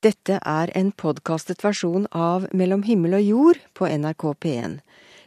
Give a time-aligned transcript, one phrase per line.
[0.00, 4.78] Dette er en podkastet versjon av Mellom himmel og jord på NRK P1.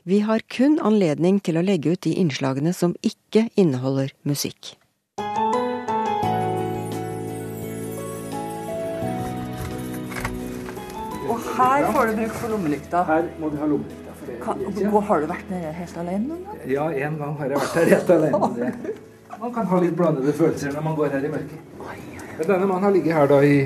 [0.09, 4.71] Vi har kun anledning til å legge ut de innslagene som ikke inneholder musikk.
[11.29, 13.05] Og her får du bruk for lommelykta.
[13.13, 14.17] Her må du ha lommelykta.
[14.17, 16.67] for det Kan, vil har du vært nede helt alene noen gang?
[16.73, 18.97] Ja, en gang har jeg vært her helt alene.
[19.37, 21.59] Man kan ha litt blandede følelser når man går her i mørket.
[22.39, 23.57] Men denne mannen har ligget her da i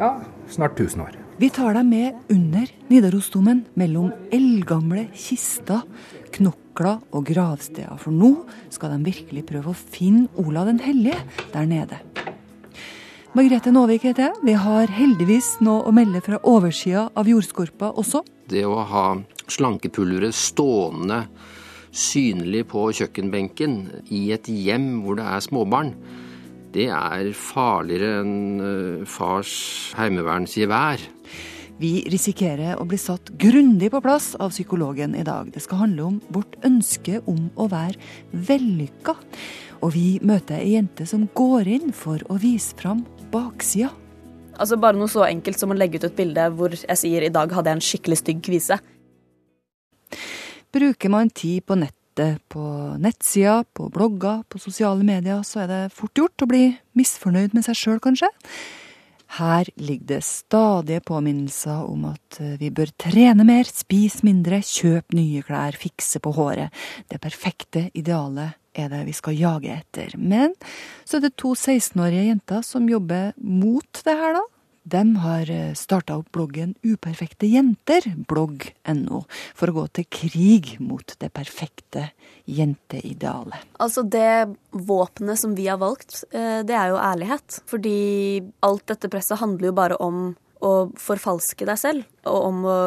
[0.00, 0.14] ja,
[0.48, 1.18] snart 1000 år.
[1.40, 5.86] Vi tar deg med under Nidarosdomen, mellom eldgamle kister,
[6.34, 7.96] knokler og gravsteder.
[8.00, 8.34] For nå
[8.72, 11.20] skal de virkelig prøve å finne Olav den hellige
[11.54, 12.00] der nede.
[13.30, 14.38] Margrethe Nåvik heter jeg.
[14.42, 18.24] Vi har heldigvis noe å melde fra oversida av jordskorpa også.
[18.50, 19.04] Det å ha
[19.50, 21.22] slankepulveret stående
[21.94, 23.76] synlig på kjøkkenbenken
[24.10, 25.94] i et hjem hvor det er småbarn,
[26.74, 29.52] det er farligere enn eh, fars
[29.98, 31.02] heimevernsgevær.
[31.80, 35.48] Vi risikerer å bli satt grundig på plass av psykologen i dag.
[35.50, 37.96] Det skal handle om vårt ønske om å være
[38.50, 39.14] vellykka.
[39.80, 43.00] Og vi møter ei jente som går inn for å vise fram
[43.32, 43.88] baksida.
[44.60, 47.32] Altså Bare noe så enkelt som å legge ut et bilde hvor jeg sier i
[47.32, 48.76] dag hadde jeg en skikkelig stygg kvise.
[50.70, 51.96] Bruker man tid på nettet,
[52.52, 52.64] på
[53.00, 56.64] nettsider, på blogger, på sosiale medier, så er det fort gjort å bli
[56.98, 58.30] misfornøyd med seg sjøl, kanskje.
[59.38, 65.14] Her ligger det stadige påminnelser om at eh, vi bør trene mer, spise mindre, kjøpe
[65.14, 66.74] nye klær, fikse på håret.
[67.06, 70.16] Det perfekte idealet er det vi skal jage etter.
[70.18, 70.56] Men
[71.04, 74.42] så er det to 16-årige jenter som jobber mot det her, da.
[74.82, 79.22] De har starta opp bloggen Uperfekte jenter, blogg.no,
[79.54, 82.08] for å gå til krig mot det perfekte
[82.48, 83.68] jenteidealet.
[83.78, 87.60] Altså Det våpenet som vi har valgt, eh, det er jo ærlighet.
[87.68, 92.78] Fordi alt dette presset handler jo bare om å forfalske deg selv, og om å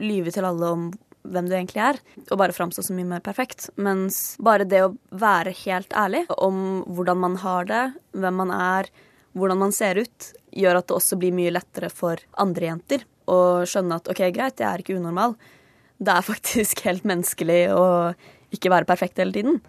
[0.00, 0.90] lyve til alle om
[1.22, 1.98] hvem du egentlig er,
[2.30, 3.70] og bare framstå så mye mer perfekt.
[3.76, 7.84] Mens bare det å være helt ærlig om hvordan man har det,
[8.16, 8.90] hvem man er,
[9.38, 13.38] hvordan man ser ut, gjør at det også blir mye lettere for andre jenter å
[13.68, 15.36] skjønne at OK, greit, jeg er ikke unormal.
[16.02, 17.86] Det er faktisk helt menneskelig å
[18.52, 19.62] ikke være perfekt hele tiden.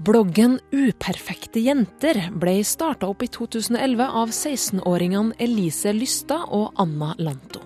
[0.00, 7.60] Bloggen Uperfekte jenter ble starta opp i 2011 av 16-åringene Elise Lystad og Anna Lanto.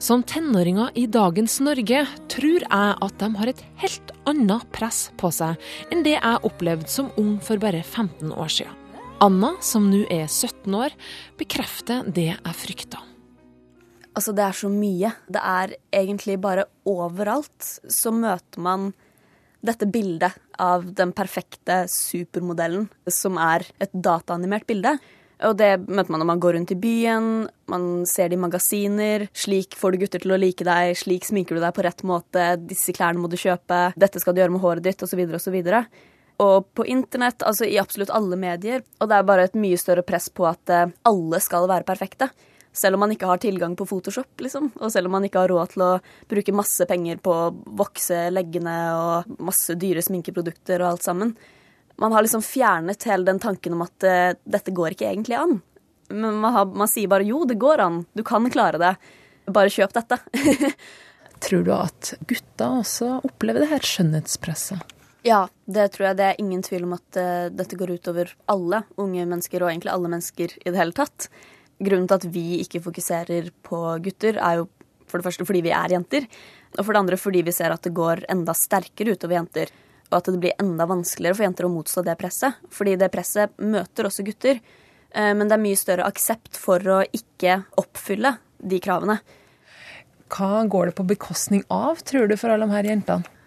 [0.00, 5.28] Som tenåringer i dagens Norge tror jeg at de har et helt annet press på
[5.34, 5.58] seg
[5.92, 8.87] enn det jeg opplevde som ung for bare 15 år siden.
[9.18, 10.92] Anna, som nå er 17 år,
[11.40, 13.00] bekrefter det jeg frykta.
[14.14, 15.10] Altså, det er så mye.
[15.26, 18.92] Det er egentlig bare overalt så møter man
[19.66, 24.94] dette bildet av den perfekte supermodellen, som er et dataanimert bilde.
[25.46, 29.26] Og det møter man når man går rundt i byen, man ser det i magasiner.
[29.34, 32.52] Slik får du gutter til å like deg, slik sminker du deg på rett måte,
[32.70, 35.58] disse klærne må du kjøpe, dette skal du gjøre med håret ditt, osv., osv.
[36.38, 38.84] Og på internett, altså i absolutt alle medier.
[39.02, 42.30] Og det er bare et mye større press på at eh, alle skal være perfekte.
[42.78, 44.70] Selv om man ikke har tilgang på Photoshop, liksom.
[44.78, 45.92] Og selv om man ikke har råd til å
[46.30, 51.32] bruke masse penger på å vokse leggene og masse dyre sminkeprodukter og alt sammen.
[51.98, 55.56] Man har liksom fjernet hele den tanken om at uh, dette går ikke egentlig an.
[56.12, 58.04] Men man, har, man, sier bare jo, det går an.
[58.14, 58.92] Du kan klare det.
[59.50, 60.20] Bare kjøp dette.
[61.42, 64.97] Tror du at gutta også opplever det her skjønnhetspresset?
[65.26, 66.18] Ja, det tror jeg.
[66.18, 69.92] Det er ingen tvil om at uh, dette går utover alle unge mennesker, og egentlig
[69.92, 71.28] alle mennesker i det hele tatt.
[71.78, 74.68] Grunnen til at vi ikke fokuserer på gutter, er jo
[75.08, 76.26] for det første fordi vi er jenter,
[76.76, 79.72] og for det andre fordi vi ser at det går enda sterkere utover jenter,
[80.10, 82.60] og at det blir enda vanskeligere for jenter å motstå det presset.
[82.72, 84.60] Fordi det presset møter også gutter,
[85.16, 89.18] uh, men det er mye større aksept for å ikke oppfylle de kravene.
[90.28, 93.37] Hva går det på bekostning av, tror du, for alle de her jentene?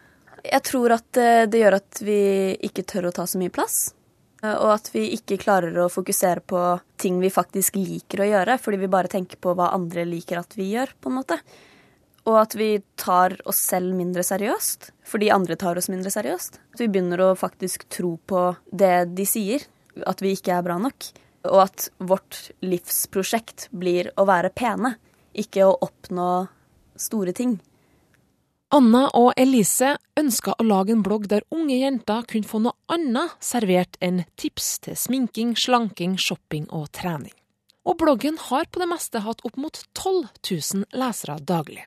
[0.44, 2.22] Jeg tror at uh, det gjør at vi
[2.68, 3.92] ikke tør å ta så mye plass.
[4.42, 6.62] Og at vi ikke klarer å fokusere på
[6.98, 10.56] ting vi faktisk liker å gjøre, fordi vi bare tenker på hva andre liker at
[10.58, 11.38] vi gjør, på en måte.
[12.30, 12.72] Og at vi
[13.02, 16.60] tar oss selv mindre seriøst, fordi andre tar oss mindre seriøst.
[16.74, 19.66] At vi begynner å faktisk tro på det de sier,
[20.10, 21.10] at vi ikke er bra nok.
[21.50, 24.96] Og at vårt livsprosjekt blir å være pene,
[25.34, 26.32] ikke å oppnå
[26.98, 27.60] store ting.
[28.72, 33.34] Anna og Elise ønska å lage en blogg der unge jenter kunne få noe annet
[33.44, 37.34] servert enn tips til sminking, slanking, shopping og trening.
[37.84, 41.84] Og bloggen har på det meste hatt opp mot 12 000 lesere daglig.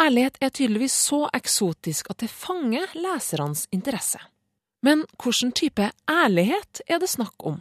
[0.00, 4.18] Ærlighet er tydeligvis så eksotisk at det fanger lesernes interesse.
[4.82, 7.60] Men hvilken type ærlighet er det snakk om?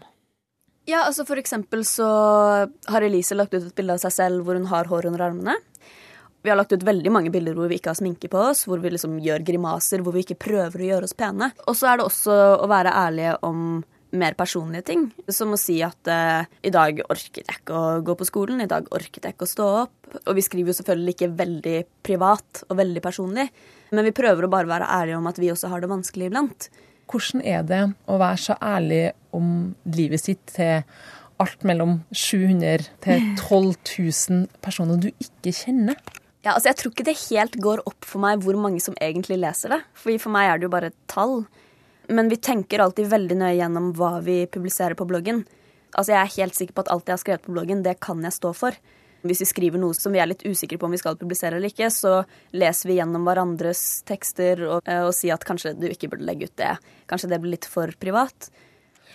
[0.90, 2.08] Ja, altså For eksempel så
[2.90, 5.60] har Elise lagt ut et bilde av seg selv hvor hun har hår under armene.
[6.42, 8.82] Vi har lagt ut veldig mange bilder hvor vi ikke har sminke på oss, hvor
[8.82, 11.52] vi liksom gjør grimaser, hvor vi ikke prøver å gjøre oss pene.
[11.70, 13.66] Og så er det også å være ærlige om
[14.12, 15.06] mer personlige ting.
[15.32, 18.70] Som å si at uh, i dag orket jeg ikke å gå på skolen, i
[18.70, 19.96] dag orket jeg ikke å stå opp.
[20.26, 23.48] Og vi skriver jo selvfølgelig ikke veldig privat og veldig personlig,
[23.96, 26.70] men vi prøver å bare være ærlige om at vi også har det vanskelig iblant.
[27.12, 29.02] Hvordan er det å være så ærlig
[29.36, 29.48] om
[29.94, 30.82] livet sitt til
[31.42, 36.00] alt mellom 700 til 12 000 personer du ikke kjenner?
[36.42, 39.38] Ja, altså Jeg tror ikke det helt går opp for meg hvor mange som egentlig
[39.42, 39.82] leser det.
[39.94, 41.44] For for meg er det jo bare tall.
[42.10, 45.46] Men vi tenker alltid veldig nøye gjennom hva vi publiserer på bloggen.
[45.92, 48.24] Altså Jeg er helt sikker på at alt jeg har skrevet på bloggen, det kan
[48.26, 48.76] jeg stå for.
[49.22, 51.70] Hvis vi skriver noe som vi er litt usikre på om vi skal publisere eller
[51.70, 52.24] ikke, så
[52.58, 56.50] leser vi gjennom hverandres tekster og, eh, og sier at kanskje du ikke burde legge
[56.50, 56.74] ut det.
[57.12, 58.50] Kanskje det blir litt for privat.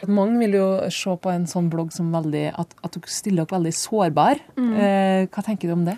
[0.06, 3.54] Mange vil jo se på en sånn blogg som veldig, at, at du stiller opp
[3.56, 4.42] veldig sårbar.
[4.54, 4.72] Mm.
[4.76, 5.96] Eh, hva tenker du om det?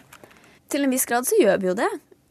[0.69, 1.89] Til en viss grad så gjør vi jo det.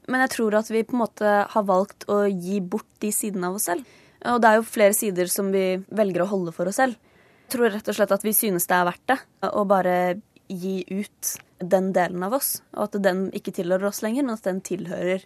[0.08, 3.50] Men jeg tror at vi på en måte har valgt å gi bort de sidene
[3.50, 3.88] av oss selv.
[4.28, 6.96] Og det er jo flere sider som vi velger å holde for oss selv.
[7.48, 9.20] Jeg tror rett og slett at vi synes det er verdt det
[9.56, 9.98] å bare
[10.48, 12.58] gi ut den delen av oss.
[12.76, 15.24] Og at den ikke tilhører oss lenger, men at den tilhører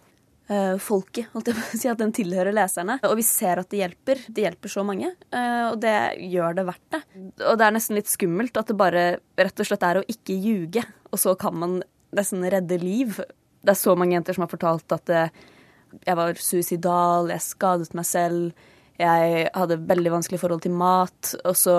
[0.50, 1.30] uh, folket.
[1.34, 2.98] Holdt jeg på å si At den tilhører leserne.
[3.08, 4.26] Og vi ser at det hjelper.
[4.28, 5.12] Det hjelper så mange.
[5.34, 5.96] Uh, og det
[6.32, 7.02] gjør det verdt det.
[7.48, 9.06] Og det er nesten litt skummelt at det bare
[9.38, 10.84] rett og slett er å ikke ljuge.
[11.12, 11.80] Og så kan man
[12.16, 13.18] nesten redde liv.
[13.62, 15.42] Det er så mange jenter som har fortalt at uh,
[16.06, 18.68] jeg var suicidal, jeg skadet meg selv,
[19.00, 21.34] jeg hadde veldig vanskelig forhold til mat.
[21.44, 21.76] Og så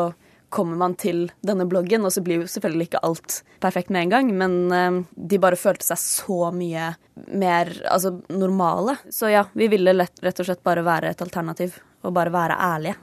[0.54, 4.14] kommer man til denne bloggen, og så blir jo selvfølgelig ikke alt perfekt med en
[4.14, 6.94] gang, men uh, de bare følte seg så mye
[7.34, 9.00] mer altså, normale.
[9.10, 12.60] Så ja, vi ville lett, rett og slett bare være et alternativ, og bare være
[12.74, 13.00] ærlige.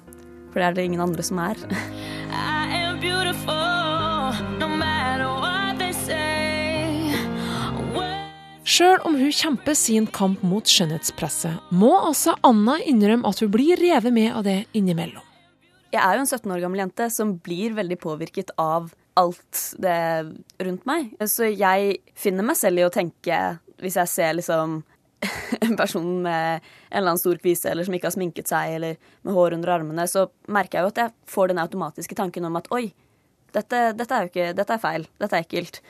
[0.50, 1.58] For det er det ingen andre som er.
[2.30, 3.00] I am
[3.46, 3.69] no
[8.60, 13.80] Sjøl om hun kjemper sin kamp mot skjønnhetspresset, må altså Anna innrømme at hun blir
[13.80, 15.24] revet med av det innimellom.
[15.90, 19.96] Jeg er jo en 17 år gammel jente som blir veldig påvirket av alt det
[20.60, 21.08] rundt meg.
[21.26, 23.40] Så jeg finner meg selv i å tenke,
[23.80, 24.78] hvis jeg ser liksom
[25.64, 29.00] en person med en eller annen stor kvise eller som ikke har sminket seg, eller
[29.24, 32.60] med hår under armene, så merker jeg jo at jeg får den automatiske tanken om
[32.60, 32.90] at oi,
[33.56, 35.08] dette, dette er jo ikke Dette er feil.
[35.18, 35.80] Dette er ekkelt.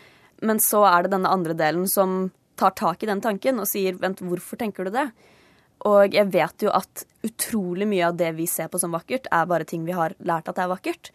[0.40, 3.96] Men så er det denne andre delen som tar tak i den tanken og sier
[4.00, 5.08] vent, hvorfor tenker du det?
[5.88, 9.48] Og jeg vet jo at utrolig mye av det vi ser på som vakkert, er
[9.48, 11.12] bare ting vi har lært at er vakkert.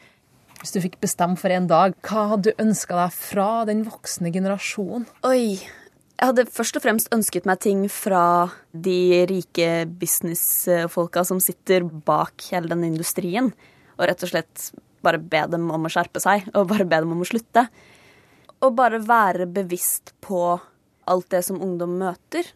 [0.62, 4.32] Hvis du fikk bestemme for en dag, hva hadde du ønska deg fra den voksne
[4.34, 5.06] generasjonen?
[5.28, 5.60] Oi,
[6.16, 9.70] jeg hadde først og fremst ønsket meg ting fra de rike
[10.00, 13.52] businessfolka som sitter bak hele den industrien,
[14.00, 14.70] og rett og slett
[15.06, 17.68] bare be dem om å skjerpe seg, og bare be dem om å slutte.
[18.64, 20.56] Og bare være bevisst på
[21.12, 22.52] alt det som ungdom møter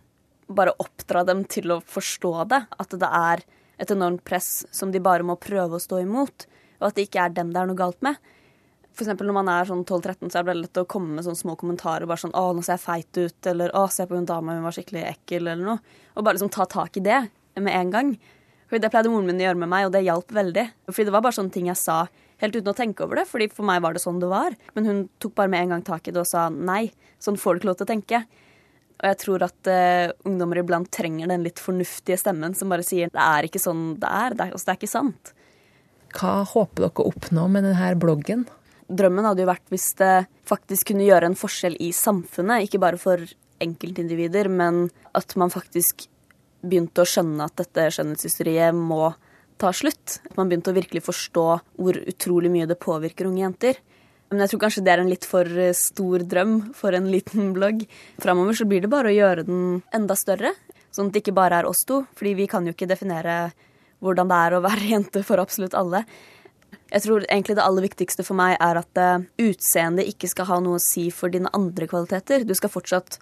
[0.50, 2.64] bare oppdra dem til å forstå det.
[2.82, 3.44] At det er
[3.80, 6.48] et enormt press som de bare må prøve å stå imot.
[6.80, 8.18] Og at det ikke er dem det er noe galt med.
[8.96, 11.40] For eksempel når man er sånn 12-13, så er det lett å komme med sånne
[11.40, 12.08] små kommentarer.
[12.10, 14.64] Bare sånn 'Å, nå ser jeg feit ut', eller 'Å, se på hun dama, hun
[14.64, 15.80] var skikkelig ekkel', eller noe.
[16.18, 18.20] Og bare liksom ta tak i det med en gang.
[18.68, 20.72] Fordi Det pleide moren min å gjøre med meg, og det hjalp veldig.
[20.92, 22.08] Fordi det var bare sånne ting jeg sa
[22.40, 24.56] helt uten å tenke over det, fordi for meg var det sånn det var.
[24.76, 27.54] Men hun tok bare med en gang tak i det og sa nei, sånn får
[27.54, 28.26] du ikke lov til å tenke.
[29.00, 33.12] Og jeg tror at uh, ungdommer iblant trenger den litt fornuftige stemmen som bare sier
[33.14, 34.36] det er ikke sånn det er.
[34.36, 35.34] Det er, altså, det er ikke sant.
[36.18, 38.48] Hva håper dere å oppnå med denne bloggen?
[38.90, 40.14] Drømmen hadde jo vært hvis det
[40.50, 42.66] faktisk kunne gjøre en forskjell i samfunnet.
[42.66, 43.22] Ikke bare for
[43.64, 46.08] enkeltindivider, men at man faktisk
[46.66, 49.14] begynte å skjønne at dette skjønnhetshysteriet må
[49.62, 50.20] ta slutt.
[50.28, 51.46] At man begynte å virkelig forstå
[51.80, 53.80] hvor utrolig mye det påvirker unge jenter.
[54.30, 57.54] Men jeg tror kanskje det er en litt for eh, stor drøm for en liten
[57.56, 57.86] blogg.
[58.22, 60.54] Framover så blir det bare å gjøre den enda større,
[60.94, 62.04] sånn at det ikke bare er oss to.
[62.18, 63.48] Fordi vi kan jo ikke definere
[64.06, 66.04] hvordan det er å være jente for absolutt alle.
[66.90, 70.62] Jeg tror egentlig det aller viktigste for meg er at uh, utseendet ikke skal ha
[70.62, 72.46] noe å si for dine andre kvaliteter.
[72.46, 73.20] Du skal fortsatt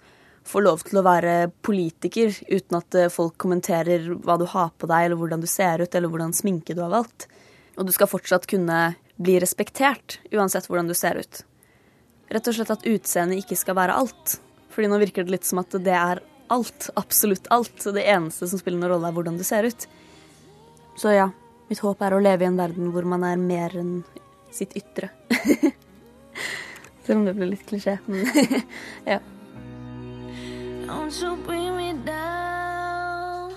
[0.48, 4.88] få lov til å være politiker uten at uh, folk kommenterer hva du har på
[4.88, 7.28] deg, eller hvordan du ser ut, eller hvordan sminke du har valgt.
[7.76, 8.80] Og du skal fortsatt kunne
[9.18, 11.42] bli respektert, uansett hvordan du ser ut.
[12.28, 14.38] Rett og slett at utseendet ikke skal være alt.
[14.70, 16.20] Fordi nå virker det litt som at det er
[16.54, 16.90] alt.
[17.00, 17.82] Absolutt alt.
[17.82, 19.88] Det eneste som spiller noen rolle, er hvordan du ser ut.
[20.98, 21.28] Så ja,
[21.70, 24.02] mitt håp er å leve i en verden hvor man er mer enn
[24.54, 25.10] sitt ytre.
[27.06, 28.26] Selv om det blir litt klisjé, men
[29.12, 29.20] ja.
[30.88, 33.54] Don't you bring me down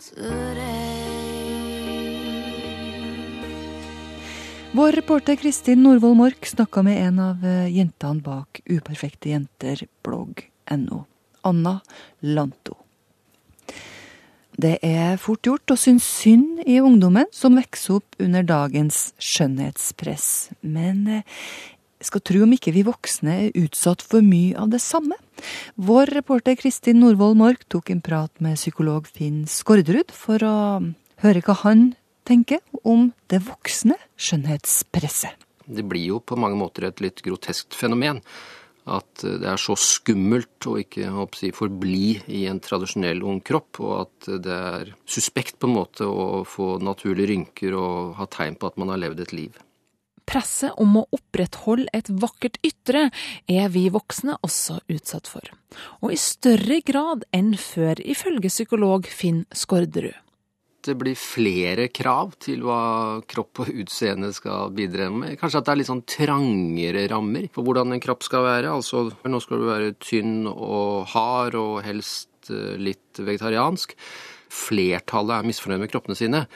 [0.00, 0.81] today.
[4.74, 11.02] Vår reporter Kristin Norvoll Mork snakka med en av eh, jentene bak Uperfekte jenter blogg.no,
[11.44, 11.74] Anna
[12.24, 12.78] Lanto.
[14.56, 20.56] Det er fort gjort å synes synd i ungdommen som vokser opp under dagens skjønnhetspress.
[20.64, 21.38] Men jeg eh,
[22.08, 25.20] skal tro om ikke vi voksne er utsatt for mye av det samme.
[25.76, 30.56] Vår reporter Kristin Norvoll Mork tok en prat med psykolog Finn Skårderud for å
[31.20, 31.90] høre hva han
[32.28, 35.48] tenke om det voksne skjønnhetspresset.
[35.62, 38.20] Det blir jo på mange måter et litt groteskt fenomen.
[38.82, 41.06] At det er så skummelt å ikke
[41.38, 46.08] si, forbli i en tradisjonell ung kropp, og at det er suspekt på en måte
[46.08, 49.60] å få naturlige rynker og ha tegn på at man har levd et liv.
[50.26, 53.08] Presset om å opprettholde et vakkert ytre
[53.50, 55.46] er vi voksne også utsatt for,
[56.02, 60.18] og i større grad enn før, ifølge psykolog Finn Skårderud
[60.86, 65.36] det blir flere krav til hva kropp og utseende skal bidra med.
[65.40, 68.74] Kanskje at det er litt sånn trangere rammer for hvordan en kropp skal være.
[68.74, 73.96] Altså nå skal du være tynn og hard og helst eh, litt vegetariansk.
[74.52, 76.46] Flertallet er misfornøyd med kroppene sine.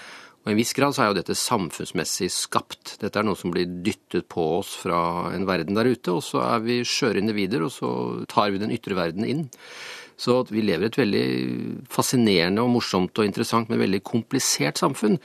[0.47, 2.97] Og I en viss grad så er jo dette samfunnsmessig skapt.
[3.01, 6.45] Dette er noe som blir dyttet på oss fra en verden der ute, og så
[6.45, 7.91] er vi skjøre individer, og så
[8.31, 9.43] tar vi den ytre verden inn.
[10.17, 11.27] Så vi lever et veldig
[11.93, 15.19] fascinerende og morsomt og interessant, men veldig komplisert samfunn.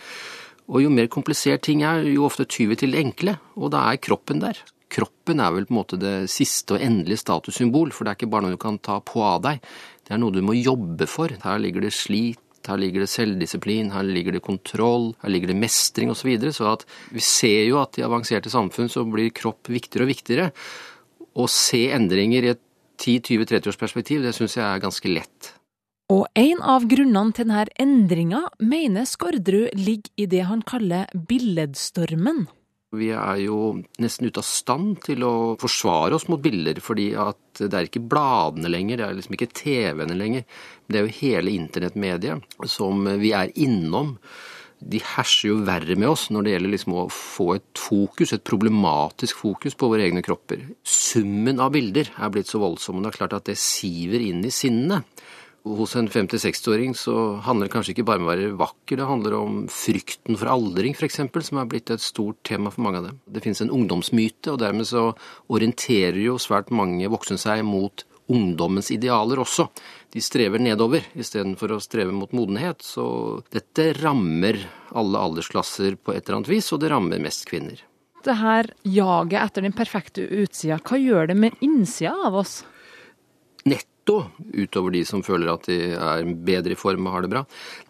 [0.71, 4.01] Og jo mer komplisert ting er, jo ofte tyver til det enkle, og da er
[4.03, 4.59] kroppen der.
[4.91, 8.31] Kroppen er vel på en måte det siste og endelige statussymbol, for det er ikke
[8.33, 9.61] bare noe du kan ta på av deg,
[10.07, 11.31] det er noe du må jobbe for.
[11.43, 15.59] Her ligger det slit, her ligger det selvdisiplin, her ligger det kontroll, her ligger det
[15.59, 16.21] mestring osv.
[16.21, 16.55] Så, videre.
[16.55, 16.83] så at
[17.15, 20.49] vi ser jo at i avanserte samfunn så blir kropp viktigere og viktigere.
[21.31, 22.63] Å se endringer i et
[23.01, 25.51] 10-20-30 års perspektiv, det syns jeg er ganske lett.
[26.11, 32.49] Og en av grunnene til denne endringa mener Skårderud ligger i det han kaller billedstormen.
[32.91, 37.61] Vi er jo nesten ute av stand til å forsvare oss mot bilder, fordi at
[37.61, 40.43] det er ikke bladene lenger, det er liksom ikke TV-ene lenger.
[40.91, 44.17] Det er jo hele internettmediet som vi er innom
[44.81, 48.45] de herser jo verre med oss når det gjelder liksom å få et fokus, et
[48.47, 50.63] problematisk fokus på våre egne kropper.
[50.81, 54.41] Summen av bilder er blitt så voldsom, og det er klart at det siver inn
[54.47, 55.03] i sinnene.
[55.61, 57.13] Hos en 50-60-åring så
[57.45, 60.95] handler det kanskje ikke bare om å være vakker, det handler om frykten for aldring
[60.97, 63.19] f.eks., som er blitt et stort tema for mange av dem.
[63.29, 65.11] Det finnes en ungdomsmyte, og dermed så
[65.53, 69.69] orienterer jo svært mange voksne seg mot ungdommens idealer også
[70.11, 72.83] de strever nedover istedenfor å streve mot modenhet.
[72.83, 73.05] Så
[73.53, 74.59] dette rammer
[74.97, 77.79] alle aldersklasser på et eller annet vis, og det rammer mest kvinner.
[78.21, 82.59] Det her jaget etter den perfekte utsida, hva gjør det med innsida av oss?
[83.65, 84.17] Netto,
[84.51, 87.45] utover de som føler at de er bedre i form og har det bra,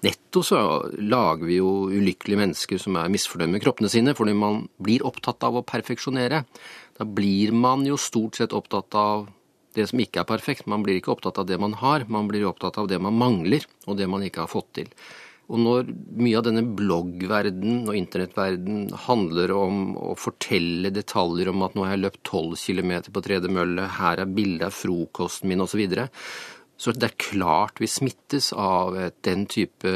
[0.06, 0.62] netto så
[1.02, 5.44] lager vi jo ulykkelige mennesker som er misfornøyd med kroppene sine, fordi man blir opptatt
[5.48, 6.46] av å perfeksjonere.
[7.00, 9.30] Da blir man jo stort sett opptatt av
[9.78, 10.70] det som ikke er perfekt.
[10.70, 13.66] Man blir ikke opptatt av det man har, man blir opptatt av det man mangler,
[13.88, 14.90] og det man ikke har fått til.
[15.52, 15.90] Og når
[16.22, 21.98] mye av denne bloggverden og internettverden handler om å fortelle detaljer om at nå har
[21.98, 26.08] jeg løpt 12 km på tredemølle, her er bildet av frokosten min osv., så, videre,
[26.80, 28.96] så det er klart vi smittes av
[29.28, 29.92] den type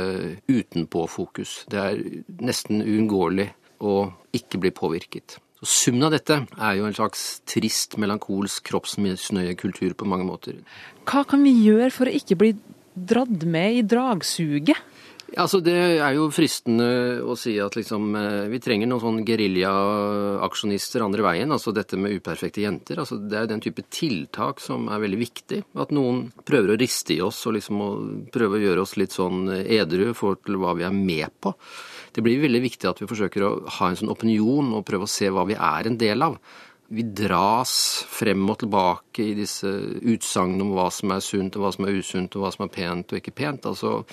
[0.52, 1.56] utenpåfokus.
[1.72, 2.04] Det er
[2.44, 3.48] nesten uunngåelig
[3.80, 3.96] å
[4.36, 5.40] ikke bli påvirket.
[5.62, 10.60] Så Summen av dette er jo en slags trist, melankolsk kroppsmisnøyekultur på mange måter.
[11.08, 12.52] Hva kan vi gjøre for å ikke bli
[12.96, 14.82] dratt med i dragsuget?
[15.36, 21.04] Altså, Det er jo fristende å si at liksom, eh, vi trenger noen sånn geriljaaksjonister
[21.04, 21.52] andre veien.
[21.52, 23.02] Altså dette med uperfekte jenter.
[23.02, 25.64] Altså, det er den type tiltak som er veldig viktig.
[25.76, 27.90] At noen prøver å riste i oss og liksom å
[28.32, 31.56] prøve å gjøre oss litt sånn edru for til hva vi er med på
[32.16, 35.12] det blir veldig viktig at vi forsøker å ha en sånn opinion og prøve å
[35.12, 36.38] se hva vi er en del av.
[36.96, 37.74] Vi dras
[38.14, 39.68] frem og tilbake i disse
[40.00, 42.74] utsagnene om hva som er sunt og hva som er usunt og hva som er
[42.76, 43.68] pent og ikke pent.
[43.68, 44.06] Altså,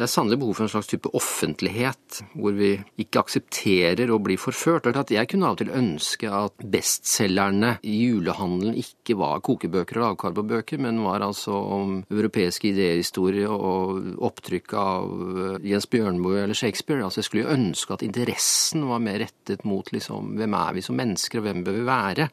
[0.00, 2.70] det er sannelig behov for en slags type offentlighet, hvor vi
[3.02, 4.86] ikke aksepterer å bli forført.
[5.12, 10.80] Jeg kunne av og til ønske at bestselgerne i julehandelen ikke var kokebøker og lavkarbobøker,
[10.80, 17.04] men var altså om europeisk idéhistorie og opptrykk av eh, Jens Bjørnboe eller Shakespeare.
[17.04, 20.86] Altså Jeg skulle jo ønske at interessen var mer rettet mot liksom, hvem er vi
[20.86, 22.30] som mennesker, og hvem bør vi være,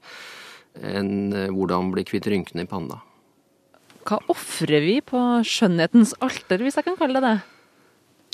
[0.93, 3.03] enn eh, hvordan bli kvitt rynkene i panna.
[4.07, 7.37] Hva ofrer vi på skjønnhetens alter, hvis jeg kan kalle det det?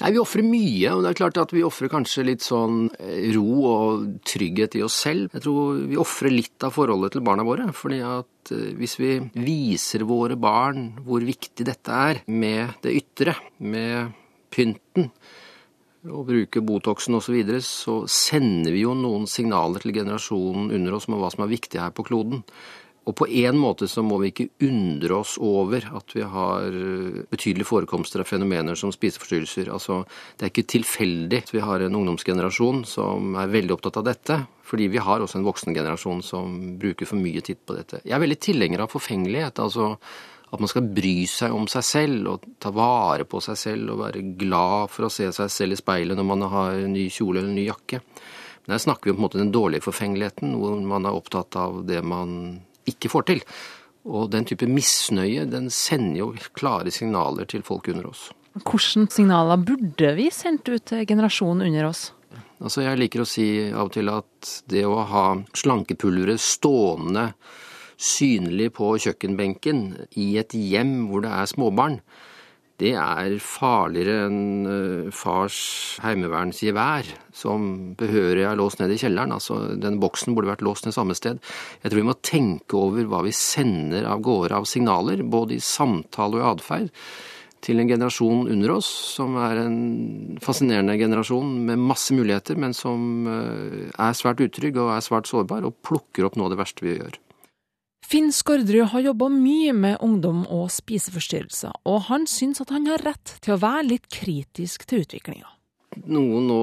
[0.01, 3.29] Nei, Vi ofrer mye, og det er klart at vi ofrer kanskje litt sånn eh,
[3.35, 5.29] ro og trygghet i oss selv.
[5.35, 7.69] Jeg tror vi ofrer litt av forholdet til barna våre.
[7.77, 13.37] fordi at eh, hvis vi viser våre barn hvor viktig dette er med det ytre,
[13.61, 14.17] med
[14.53, 15.11] pynten,
[16.09, 20.97] og bruke Botoxen osv., så, videre, så sender vi jo noen signaler til generasjonen under
[20.97, 22.41] oss om hva som er viktig her på kloden.
[23.03, 26.75] Og på en måte så må vi ikke undre oss over at vi har
[27.33, 29.71] betydelige forekomster av fenomener som spiseforstyrrelser.
[29.75, 30.03] Altså,
[30.37, 34.37] det er ikke tilfeldig at vi har en ungdomsgenerasjon som er veldig opptatt av dette,
[34.63, 37.99] fordi vi har også en voksengenerasjon som bruker for mye tid på dette.
[38.07, 39.59] Jeg er veldig tilhenger av forfengelighet.
[39.59, 39.97] altså
[40.53, 44.03] at man skal bry seg om seg selv og ta vare på seg selv og
[44.03, 47.41] være glad for å se seg selv i speilet når man har en ny kjole
[47.41, 48.03] eller en ny jakke.
[48.63, 52.61] Men her snakker vi om den dårlige forfengeligheten, hvor man er opptatt av det man
[52.89, 53.43] ikke får til.
[54.03, 58.31] Og den type misnøye den sender jo klare signaler til folk under oss.
[58.53, 62.11] Hvilke signaler burde vi sendt ut til generasjonen under oss?
[62.63, 65.25] Altså Jeg liker å si av og til at det å ha
[65.57, 67.31] slankepulveret stående
[67.99, 69.83] synlig på kjøkkenbenken
[70.19, 71.99] i et hjem hvor det er småbarn,
[72.81, 75.57] det er farligere enn eh, fars
[76.01, 77.67] heimevernsgevær, som
[77.99, 79.35] behørig er låst ned i kjelleren.
[79.35, 81.37] Altså, den boksen burde vært låst ned samme sted.
[81.83, 85.61] Jeg tror vi må tenke over hva vi sender av gårde av signaler, både i
[85.63, 86.89] samtale og i atferd,
[87.63, 89.77] til en generasjon under oss, som er en
[90.43, 95.69] fascinerende generasjon med masse muligheter, men som eh, er svært utrygg og er svært sårbar,
[95.69, 97.21] og plukker opp noe av det verste vi gjør.
[98.03, 103.01] Finn Skårderud har jobba mye med ungdom og spiseforstyrrelser, og han syns at han har
[103.05, 105.47] rett til å være litt kritisk til utviklinga.
[106.09, 106.59] Noen nå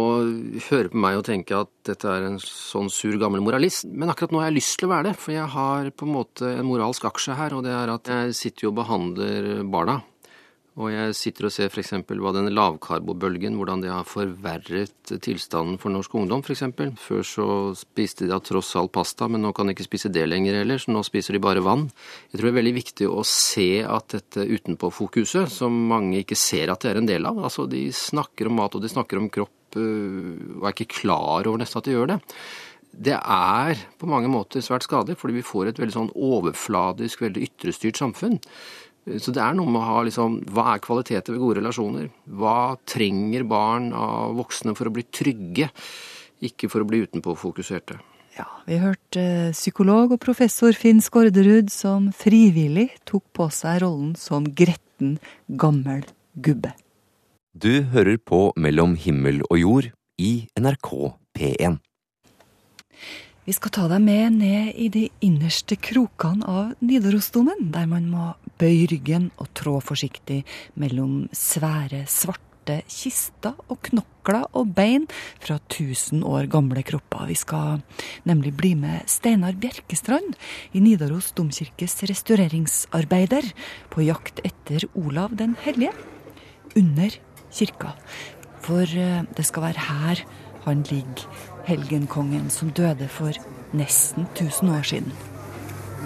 [0.66, 4.34] hører på meg og tenker at dette er en sånn sur gammel moralist, men akkurat
[4.34, 6.66] nå har jeg lyst til å være det, for jeg har på en måte en
[6.66, 10.00] moralsk aksje her, og det er at jeg sitter jo og behandler barna.
[10.78, 11.90] Og jeg sitter og ser f.eks.
[12.06, 16.62] hva den lavkarbobølgen, hvordan det har forverret tilstanden for norsk ungdom f.eks.
[17.02, 17.48] Før så
[17.78, 20.78] spiste de da tross alt pasta, men nå kan de ikke spise det lenger heller,
[20.78, 21.88] så nå spiser de bare vann.
[22.30, 26.70] Jeg tror det er veldig viktig å se at dette utenpåfokuset, som mange ikke ser
[26.70, 29.30] at det er en del av, altså de snakker om mat og de snakker om
[29.32, 32.20] kropp øh, og er ikke klar over nesten at de gjør det
[32.90, 37.44] det er på mange måter svært skadelig, fordi vi får et veldig sånn overfladisk, veldig
[37.46, 38.40] ytrestyrt samfunn.
[39.06, 42.10] Så det er noe med å ha liksom Hva er kvaliteter ved gode relasjoner?
[42.28, 45.70] Hva trenger barn av voksne for å bli trygge,
[46.44, 47.96] ikke for å bli utenpåfokuserte?
[48.36, 54.14] Ja, vi hørte eh, psykolog og professor Finn Skårderud som frivillig tok på seg rollen
[54.16, 56.04] som gretten, gammel
[56.38, 56.72] gubbe.
[57.52, 59.90] Du hører på Mellom himmel og jord
[60.22, 60.90] i NRK
[61.36, 61.80] P1.
[63.48, 68.28] Vi skal ta deg med ned i de innerste krokene av Nidarosdomen, der man må
[68.60, 70.42] bøye ryggen og trå forsiktig
[70.80, 75.06] mellom svære, svarte kister og knokler og bein
[75.42, 77.26] fra tusen år gamle kropper.
[77.30, 77.80] Vi skal
[78.28, 80.36] nemlig bli med Steinar Bjerkestrand
[80.76, 83.48] i Nidaros domkirkes restaureringsarbeider
[83.90, 85.96] på jakt etter Olav den hellige
[86.76, 87.16] under
[87.50, 87.96] kirka.
[88.60, 90.24] For eh, det skal være her
[90.64, 91.26] han ligger
[91.64, 93.32] helgenkongen som døde for
[93.72, 95.29] nesten 1000 år siden.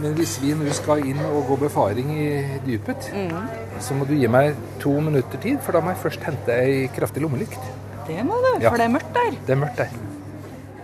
[0.02, 2.26] Men hvis vi nå skal inn og gå befaring i
[2.64, 3.78] dypet, mm.
[3.82, 6.88] så må du gi meg to minutter tid, for da må jeg først hente ei
[6.94, 7.70] kraftig lommelykt.
[8.08, 8.72] Det må du, ja.
[8.72, 9.38] for det er mørkt der.
[9.46, 9.94] Det er mørkt der.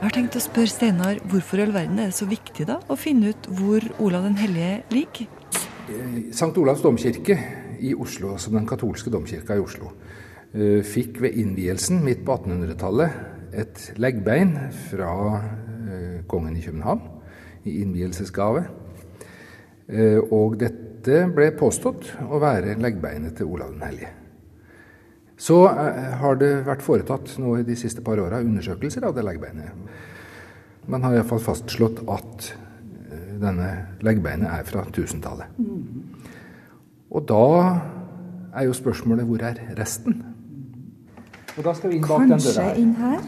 [0.00, 2.78] Jeg har tenkt å spørre Steinar hvorfor i all verden er det så viktig da
[2.88, 5.28] å finne ut hvor Olav den hellige ligger?
[5.90, 6.30] St.
[6.38, 7.36] Sankt Olavs domkirke
[7.82, 9.90] i Oslo, som den katolske domkirka i Oslo,
[10.54, 14.54] eh, fikk ved innvielsen midt på 1800-tallet et leggbein
[14.86, 17.02] fra eh, kongen i København
[17.68, 18.64] i innvielsesgave.
[19.90, 24.12] Eh, og dette ble påstått å være leggbeinet til Olav den hellige.
[25.40, 29.24] Så eh, har det vært foretatt nå i de siste par åra undersøkelser av det
[29.26, 29.72] leggbeinet.
[30.90, 32.52] Man har iallfall fastslått at
[33.40, 33.68] denne
[34.04, 35.60] leggbeinet er fra 1000-tallet.
[37.10, 37.44] Og da
[38.54, 40.20] er jo spørsmålet hvor er resten?
[41.56, 42.80] Og da skal vi inn bak Kanskje den døra her.
[42.80, 43.24] inn her?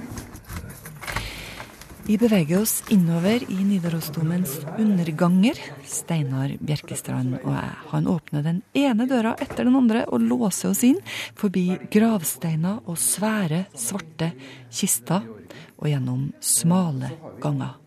[2.12, 5.57] Vi beveger oss innover i Nidarosdomens underganger.
[5.88, 7.70] Steinar Bjerkestrand og jeg.
[7.88, 10.98] Han åpner den ene døra etter den andre og låser oss inn
[11.40, 11.62] forbi
[11.94, 14.29] gravsteiner og svære, svarte
[14.68, 17.79] kister og gjennom smale ganger.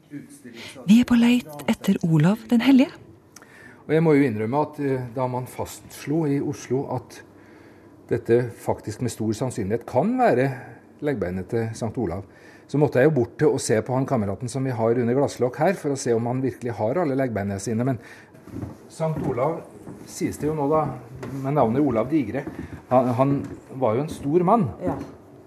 [0.89, 2.97] Vi er på leit etter Olav den hellige.
[3.85, 7.19] Og jeg må jo innrømme at eh, da man fastslo i Oslo at
[8.09, 10.49] dette faktisk med stor sannsynlighet kan være
[11.05, 11.93] leggbeinet til St.
[12.01, 12.25] Olav,
[12.67, 15.17] så måtte jeg jo bort til å se på han kameraten som vi har under
[15.17, 17.85] glasslokk her, for å se om han virkelig har alle leggbeina sine.
[17.85, 17.99] Men
[18.89, 19.13] St.
[19.29, 19.59] Olav
[20.09, 20.85] sies det jo nå, da,
[21.43, 22.45] med navnet Olav Digre.
[22.89, 23.35] Han, han
[23.81, 24.69] var jo en stor mann.
[24.83, 24.95] Ja.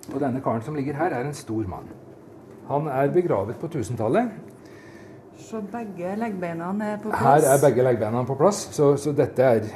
[0.08, 1.88] Og denne karen som ligger her, er en stor mann.
[2.68, 4.30] Han er begravet på 1000-tallet.
[5.48, 7.22] Så begge leggbeina er på plass?
[7.24, 9.68] Her er begge leggbeina på plass, så, så dette er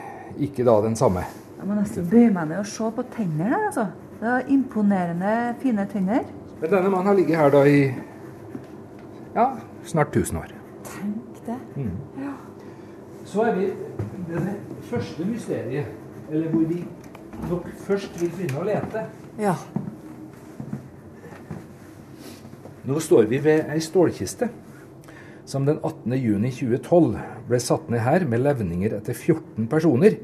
[0.43, 1.25] ikke da den samme.
[1.59, 3.87] Jeg må nesten bøye meg ned og se på tennene altså.
[4.23, 6.27] Det er imponerende fine tenner.
[6.63, 7.79] Men denne mannen har ligget her da i
[9.35, 9.47] ja,
[9.83, 10.53] snart 1000 år.
[10.87, 11.57] Tenk det.
[13.27, 13.67] Så er vi
[14.29, 14.45] det
[14.87, 15.91] første mysteriet,
[16.31, 16.79] eller hvor vi
[17.51, 19.05] nok først vil begynne å lete.
[19.43, 19.57] Ja.
[22.87, 24.53] Nå står vi ved ei stålkiste
[25.43, 26.15] som den 18.
[26.15, 27.19] juni 2012
[27.51, 30.21] ble satt ned her med levninger etter 14 personer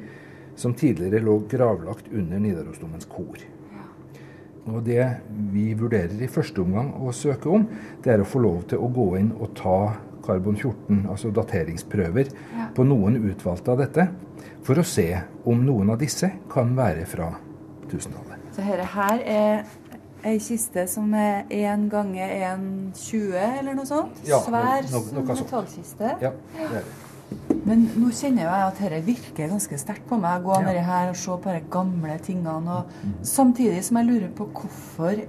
[0.58, 3.42] som tidligere lå gravlagt under Nidarosdomens kor.
[4.68, 5.04] Og Det
[5.52, 7.66] vi vurderer i første omgang å søke om,
[8.04, 9.78] det er å få lov til å gå inn og ta
[10.28, 12.28] karbon-14, altså dateringsprøver,
[12.76, 14.08] på noen utvalgte av dette,
[14.66, 15.06] for å se
[15.48, 17.30] om noen av disse kan være fra
[17.88, 18.48] 1000-tallet.
[18.52, 19.64] Så dette her er
[20.28, 22.28] ei kiste som er 1 ganger
[22.58, 24.18] 1,20 eller noe sånt.
[24.28, 25.44] Ja, Svær no- no- sånt.
[25.46, 26.14] metallkiste.
[26.20, 26.84] Ja, det er det.
[27.68, 30.44] Men nå kjenner jeg at dette virker ganske sterkt på meg.
[30.44, 32.78] Gå ned nedi her og se på de gamle tingene.
[32.78, 35.26] Og samtidig som jeg lurer på hvorfor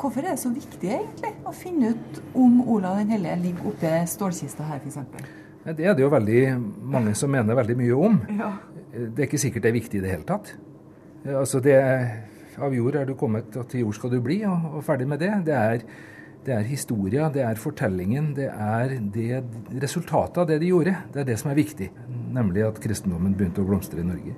[0.00, 3.90] Hvorfor er det så viktig egentlig å finne ut om Olav den hellige ligger oppi
[4.08, 4.96] stålkista her, f.eks.?
[5.76, 6.44] Det er det jo veldig
[6.94, 8.16] mange som mener veldig mye om.
[8.38, 8.48] Ja.
[8.94, 10.54] Det er ikke sikkert det er viktig i det hele tatt.
[11.28, 11.76] Altså det
[12.60, 15.20] Av jord er du kommet, og til jord skal du bli, og, og ferdig med
[15.20, 15.30] det.
[15.46, 15.84] Det er,
[16.44, 19.42] det er historia, det er fortellingen, det er det,
[19.82, 20.94] resultatet av det de gjorde.
[21.12, 21.90] Det er det som er viktig,
[22.32, 24.36] nemlig at kristendommen begynte å blomstre i Norge.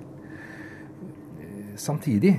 [1.79, 2.33] Samtidig,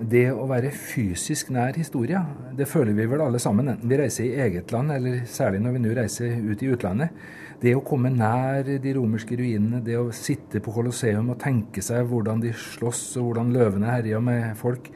[0.00, 2.22] det å være fysisk nær historia,
[2.56, 5.74] det føler vi vel alle sammen, enten vi reiser i eget land, eller særlig når
[5.76, 7.24] vi nå reiser ut i utlandet.
[7.60, 12.08] Det å komme nær de romerske ruinene, det å sitte på Colosseum og tenke seg
[12.08, 14.88] hvordan de slåss, og hvordan løvene herja med folk,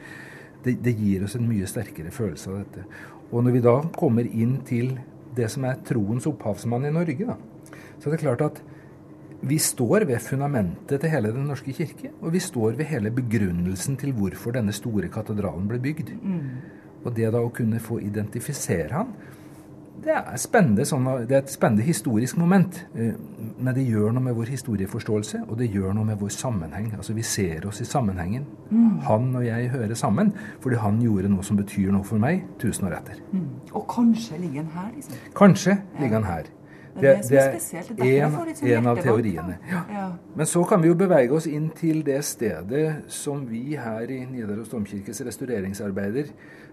[0.65, 2.87] det, det gir oss en mye sterkere følelse av dette.
[3.31, 4.95] Og når vi da kommer inn til
[5.35, 7.35] det som er troens opphavsmann i Norge, da,
[7.99, 8.61] så er det klart at
[9.45, 13.97] vi står ved fundamentet til hele Den norske kirke, og vi står ved hele begrunnelsen
[14.01, 16.13] til hvorfor denne store katedralen ble bygd.
[17.05, 19.11] Og det da å kunne få identifisere han,
[20.05, 22.85] det er, spennende, sånn, det er et spennende historisk moment.
[22.95, 23.13] eh,
[23.57, 26.91] Men det gjør noe med vår historieforståelse, og det gjør noe med vår sammenheng.
[26.97, 28.45] Altså Vi ser oss i sammenhengen.
[29.07, 32.87] Han og jeg hører sammen fordi han gjorde noe som betyr noe for meg tusen
[32.87, 33.21] år etter.
[33.73, 35.15] Og kanskje ligger han her, liksom.
[35.35, 36.43] Kanskje ligger han her.
[36.95, 37.41] Det det.
[37.97, 39.57] Det er en, sånn en av teoriene.
[39.67, 39.81] Ja.
[39.91, 40.05] Ja.
[40.35, 44.21] Men så kan vi jo bevege oss inn til det stedet som vi her i
[44.25, 46.31] Nidaros domkirkes restaureringsarbeider,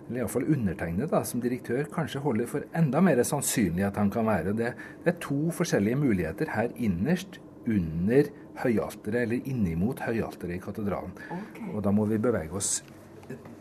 [0.09, 4.53] eller iallfall undertegnede som direktør, kanskje holder for enda mer sannsynlig at han kan være.
[4.59, 4.73] Det,
[5.05, 8.29] det er to forskjellige muligheter her innerst under
[8.63, 11.13] høyalteret, eller innimot høyalteret i katedralen.
[11.31, 11.71] Okay.
[11.75, 12.83] Og da må vi bevege oss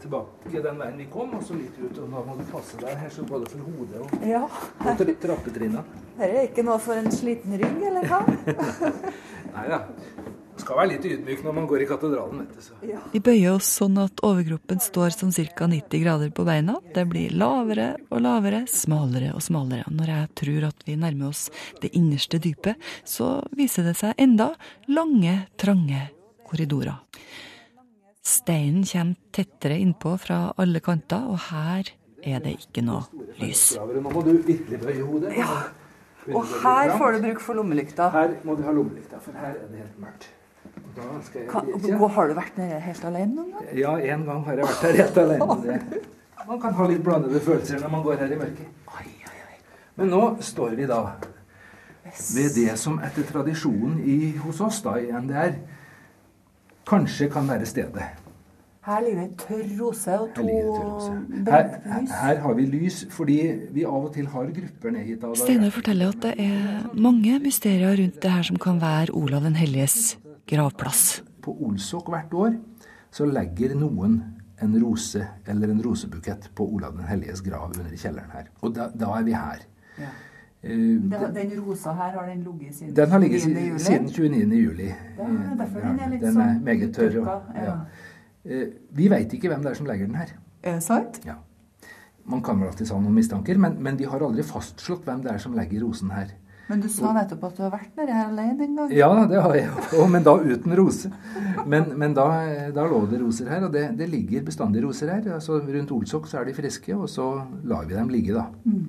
[0.01, 1.93] tilbake den veien vi kom, og så litt ut.
[2.01, 4.41] Og da må du passe deg her, så både for hodet og, Ja.
[4.81, 5.83] og tra- trappetrinnene.
[6.17, 8.19] Dette er ikke noe for en sliten rygg, eller hva?
[9.55, 9.79] Nei da.
[10.61, 12.65] Skal være litt ydmyk når man går i katedralen, vet du.
[12.65, 12.77] Så.
[13.13, 15.67] Vi bøyer oss sånn at overkroppen står sånn ca.
[15.71, 16.77] 90 grader på beina.
[16.95, 19.85] Det blir lavere og lavere, smalere og smalere.
[19.89, 21.47] Og Når jeg tror at vi nærmer oss
[21.81, 24.51] det innerste dypet, så viser det seg enda
[24.87, 26.09] lange, trange
[26.47, 26.99] korridorer.
[28.21, 31.89] Steinen kommer tettere innpå fra alle kanter, og her
[32.21, 33.07] er det ikke noe
[33.41, 33.71] lys.
[33.81, 35.37] Nå må du virkelig bøye hodet.
[35.39, 35.63] Ja.
[36.29, 38.11] Og her får du bruk for lommelykta.
[38.13, 40.29] Her må du ha lommelykta, for her er det helt mørkt.
[40.81, 43.69] Og Da skal jeg Kan, har du vært nede helt alene noen gang?
[43.79, 45.81] Ja, en gang har jeg vært her helt alene.
[46.47, 48.79] Man kan ha litt blandede følelser når man går her i mørket.
[49.95, 51.03] Men nå står vi da
[52.33, 55.53] ved det som etter tradisjonen i, hos oss da, i NDR
[56.89, 58.07] kanskje kan være stedet.
[58.81, 62.09] Her ligger det en tørr rose og to ligger det.
[62.09, 63.37] Her, har vi lys fordi
[63.75, 65.27] vi av og til har grupper ned hit.
[65.37, 69.59] Steinar forteller at det er mange mysterier rundt det her som kan være Olav den
[69.61, 71.21] helliges gravplass.
[71.41, 72.57] På Olsok hvert år
[73.11, 74.19] så legger noen
[74.61, 78.51] en rose eller en rosebukett på Olav den helliges grav under kjelleren her.
[78.61, 79.63] Og da, da er vi her.
[80.61, 80.71] Eh,
[81.33, 83.67] Den rosa her har den ligget siden Den har ligget 29.
[83.67, 83.79] juli.
[83.79, 84.57] siden 29.
[84.57, 84.87] juli.
[85.17, 85.23] Ja,
[85.63, 87.17] derfor er den er litt Den er sånn meget tørr.
[87.21, 87.63] Og, ja.
[87.65, 87.77] ja.
[88.45, 90.35] Uh, Vi veit ikke hvem det er som legger den her.
[90.63, 91.19] Er det sant?
[91.25, 91.39] Ja.
[92.25, 95.33] Man kan vel alltid ha noen mistanker, men, men vi har aldri fastslått hvem det
[95.33, 96.29] er som legger rosen her.
[96.71, 98.93] Men du sa nettopp at du har vært nedi her alene en gang.
[98.95, 101.11] Ja, det har jeg jo, men da uten rose.
[101.67, 102.27] Men, men da,
[102.75, 105.27] da lå det roser her, og det, det ligger bestandig roser her.
[105.35, 107.27] Altså, rundt Olsok så er de friske, og så
[107.67, 108.47] lar vi dem ligge, da.
[108.63, 108.87] Mm.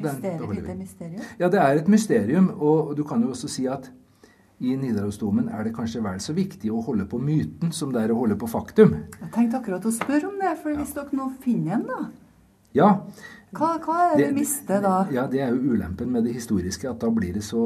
[0.00, 1.24] Mysteriet, mysterium.
[1.38, 3.90] Ja, det er et mysterium, og og du kan jo også si at
[4.60, 8.12] i Nidarosdomen er det kanskje vel så viktig å holde på myten som det er
[8.12, 8.92] å holde på faktum.
[9.20, 12.00] Jeg tenkte akkurat å spørre om det, for hvis dere nå finner en, da
[12.76, 12.90] Ja,
[13.50, 14.96] Hva, hva er det, vi mister da?
[15.10, 17.64] Ja, det er jo ulempen med det historiske, at da blir det så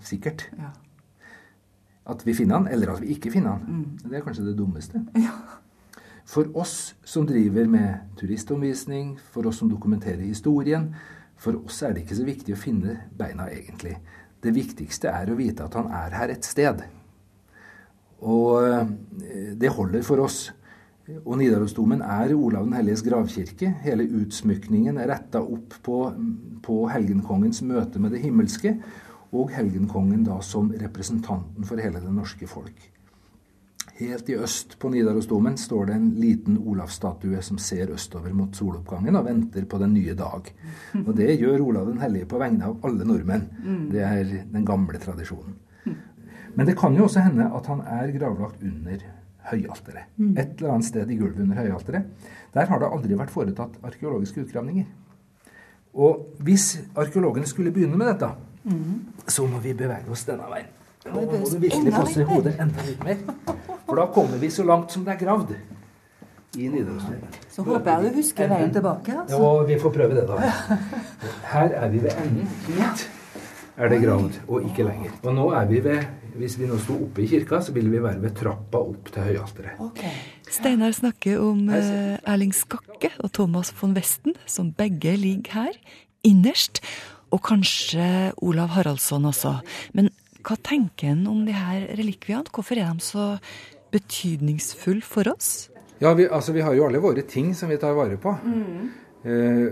[0.00, 0.46] sikkert.
[0.56, 0.70] Ja.
[2.08, 3.66] At vi finner han, eller at vi ikke finner han.
[3.68, 4.08] Mm.
[4.08, 5.02] Det er kanskje det dummeste.
[6.32, 10.90] For oss som driver med turistomvisning, for oss som dokumenterer historien,
[11.40, 13.94] for oss er det ikke så viktig å finne beina, egentlig.
[14.44, 16.82] Det viktigste er å vite at han er her et sted.
[18.20, 20.50] Og eh, det holder for oss.
[21.24, 23.70] Og Nidarosdomen er Olav den helliges gravkirke.
[23.84, 26.02] Hele utsmykningen er retta opp på,
[26.64, 28.74] på helgenkongens møte med det himmelske,
[29.32, 32.86] og helgenkongen da som representanten for hele det norske folk.
[33.98, 39.16] Helt i øst på Nidarosdomen står det en liten Olavsstatue som ser østover mot soloppgangen
[39.18, 40.52] og venter på den nye dag.
[41.00, 43.48] Og det gjør Olav den hellige på vegne av alle nordmenn.
[43.90, 45.56] Det er den gamle tradisjonen.
[46.54, 49.02] Men det kan jo også hende at han er gravlagt under
[49.50, 50.08] høyalteret.
[50.38, 52.28] Et eller annet sted i gulvet under høyalteret.
[52.54, 54.86] Der har det aldri vært foretatt arkeologiske utgravninger.
[55.98, 58.28] Og hvis arkeologene skulle begynne med dette,
[59.28, 60.68] så må vi bevege oss denne veien.
[61.08, 63.20] Nå må du virkelig passe hodet enda litt mer.
[63.86, 65.54] For da kommer vi så langt som det er gravd
[66.58, 67.36] i Nidarosdomen.
[67.52, 69.14] Så håper jeg du husker veien tilbake.
[69.22, 69.38] altså.
[69.40, 70.36] Ja, vi får prøve det, da.
[71.52, 72.48] Her er vi ved enden.
[72.66, 73.08] Hit
[73.78, 75.12] er det gravd, og ikke lenger.
[75.22, 76.02] Og nå er vi ved
[76.36, 79.30] Hvis vi nå sto oppe i kirka, så ville vi være ved trappa opp til
[79.30, 79.80] høyalteret.
[79.88, 80.12] Okay.
[80.48, 85.80] Steinar snakker om eh, Erling Skakke og Thomas von Westen, som begge ligger her,
[86.26, 86.82] innerst.
[87.34, 89.58] Og kanskje Olav Haraldsson også.
[89.96, 90.08] Men
[90.44, 92.48] hva tenker en om de her relikviene?
[92.54, 93.26] Hvorfor er de så
[93.92, 95.68] betydningsfulle for oss?
[96.00, 98.32] Ja, vi, altså, vi har jo alle våre ting som vi tar vare på.
[99.26, 99.64] Eh,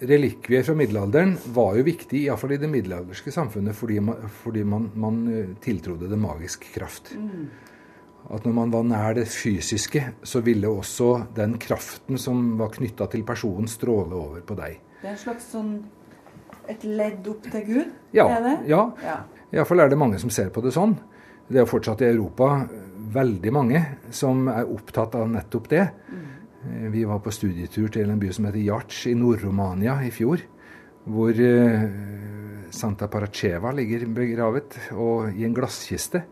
[0.00, 4.90] relikvier fra middelalderen var jo viktig, iallfall i det middelalderske samfunnet, fordi man, fordi man,
[4.94, 7.12] man eh, tiltrodde det magisk kraft.
[8.30, 13.08] At når man var nær det fysiske, så ville også den kraften som var knytta
[13.10, 14.78] til personen, stråle over på deg.
[15.00, 15.74] Det er en slags sånn
[16.70, 17.94] et ledd opp til Gud?
[18.14, 18.28] Ja.
[18.28, 18.56] Er det?
[18.70, 18.84] ja.
[19.04, 19.20] Ja.
[19.50, 20.94] Iallfall er det mange som ser på det sånn.
[21.50, 22.68] Det er fortsatt i Europa
[23.10, 23.80] veldig mange
[24.14, 25.86] som er opptatt av nettopp det.
[26.12, 26.28] Eh,
[26.60, 30.42] Vi var på studietur til en by som heter Jarts i Nord-Romania i fjor.
[31.10, 31.86] Hvor eh,
[32.70, 36.22] Santa Paraceva ligger begravet, og i en glasskiste.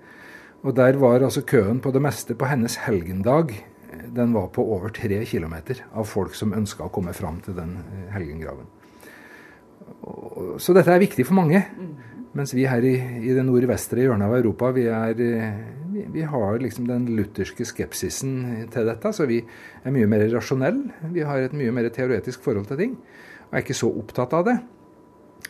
[0.63, 3.55] Og der var altså køen på det meste på hennes helgendag.
[3.55, 7.57] eh, Den var på over tre kilometer av folk som ønska å komme fram til
[7.57, 8.69] den eh, helgengraven.
[10.61, 11.63] Så dette er viktig for mange.
[12.37, 16.23] Mens vi her i, i det nordvestre hjørnet av Europa, vi, er, eh, vi, vi
[16.23, 19.13] har liksom den lutherske skepsisen til dette.
[19.13, 21.11] Så vi er mye mer rasjonelle.
[21.15, 22.99] Vi har et mye mer teoretisk forhold til ting.
[23.49, 24.59] Og er ikke så opptatt av det.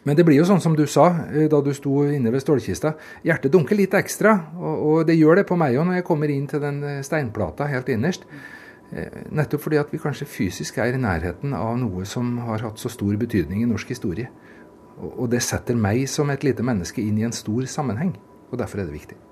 [0.05, 2.95] Men det blir jo sånn som du sa eh, da du sto inne ved stålkista.
[3.27, 4.35] Hjertet dunker litt ekstra.
[4.57, 7.03] Og, og det gjør det på meg òg når jeg kommer inn til den eh,
[7.07, 8.29] steinplata helt innerst.
[8.93, 12.81] Eh, Nettopp fordi at vi kanskje fysisk er i nærheten av noe som har hatt
[12.81, 14.31] så stor betydning i norsk historie.
[14.99, 18.17] Og og det setter meg som et lite menneske inn i en stor sammenheng.
[18.51, 19.28] Og derfor er det viktig.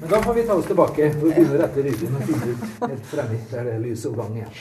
[0.00, 2.86] Men da får vi ta oss tilbake og begynne å rette ryggen og finne ut
[2.86, 4.54] helt fremme der det er lys og gang igjen.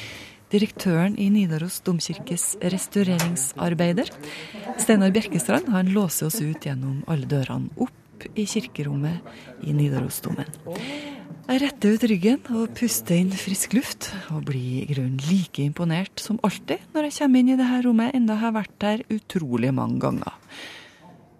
[0.49, 4.09] Direktøren i Nidaros domkirkes restaureringsarbeider,
[4.81, 9.21] Steinar Bjerkestrand, han låser oss ut gjennom alle dørene opp i kirkerommet
[9.63, 10.49] i Nidarosdomen.
[11.49, 16.21] Jeg retter ut ryggen og puster inn frisk luft, og blir i grunnen like imponert
[16.21, 19.71] som alltid når jeg kommer inn i dette rommet, enda jeg har vært der utrolig
[19.73, 20.35] mange ganger.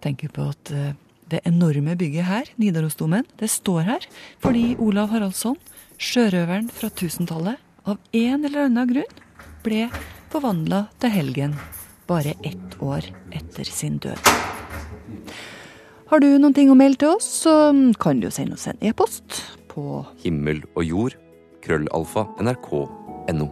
[0.00, 0.94] Tenker på at eh,
[1.30, 4.06] det enorme bygget her, Nidarosdomen, det står her
[4.42, 5.58] fordi Olav Haraldsson,
[6.00, 9.20] sjørøveren fra 1000-tallet, av en eller annen grunn
[9.64, 9.86] ble
[10.32, 11.54] forvandla til helgen
[12.10, 14.18] bare ett år etter sin død.
[16.10, 17.70] Har du noen ting å melde til oss, så
[18.02, 21.16] kan du sende oss en e-post på Himmel og jord.
[21.62, 22.24] Krøllalfa.
[22.40, 23.46] NRK.no.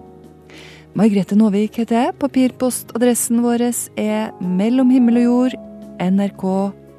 [0.98, 2.16] Margrethe Nåvik heter jeg.
[2.18, 5.58] Papirpostadressen vår er mellom himmel og jord,
[6.02, 6.44] NRK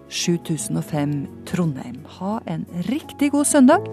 [0.09, 2.01] 7005 Trondheim.
[2.19, 3.85] Ha en riktig god søndag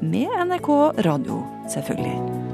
[0.00, 0.68] med NRK
[1.06, 1.42] Radio,
[1.72, 2.45] selvfølgelig.